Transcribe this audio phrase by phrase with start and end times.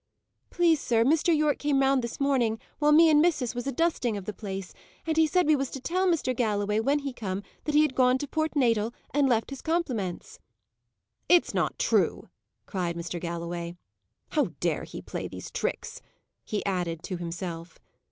[0.49, 1.31] "Please, sir, Mr.
[1.37, 4.73] Yorke came round this morning, while me and missis was a dusting of the place,
[5.05, 6.35] and he said we was to tell Mr.
[6.35, 10.39] Galloway, when he come, that he had gone to Port Natal, and left his compliments."
[11.29, 12.29] "It is not true!"
[12.65, 13.19] cried Mr.
[13.21, 13.75] Galloway.
[14.29, 16.01] "How dare he play these tricks?"
[16.43, 17.77] he added, to himself.